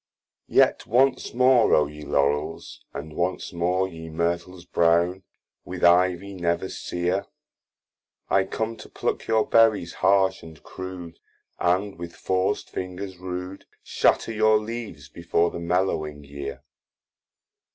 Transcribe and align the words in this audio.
YET 0.49 0.87
once 0.87 1.31
more, 1.31 1.75
O 1.75 1.85
ye 1.85 2.01
Laurels, 2.01 2.83
and 2.91 3.13
once 3.15 3.53
more 3.53 3.87
Ye 3.87 4.09
Myrtles 4.09 4.65
brown, 4.65 5.21
with 5.63 5.83
Ivy 5.83 6.33
never 6.33 6.69
sear, 6.69 7.27
I 8.27 8.45
com 8.45 8.77
to 8.77 8.89
pluck 8.89 9.27
your 9.27 9.45
Berries 9.45 9.93
harsh 10.01 10.41
and 10.41 10.63
crude, 10.63 11.19
And 11.59 11.99
with 11.99 12.15
forc'd 12.15 12.67
fingers 12.71 13.17
rude, 13.17 13.65
Shatter 13.83 14.31
your 14.31 14.57
leaves 14.57 15.07
before 15.07 15.51
the 15.51 15.59
mellowing 15.59 16.23
year. 16.23 16.63